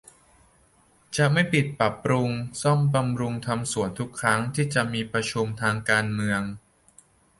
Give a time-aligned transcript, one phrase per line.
[1.15, 2.29] จะไม่ปิดปรับปรุง
[2.61, 6.41] ซ่อมบำรุงทำสวน ทุกครั้งที่จะมีชุมนุมทางการเมือง